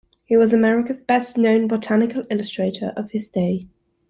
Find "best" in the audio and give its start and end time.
1.03-1.37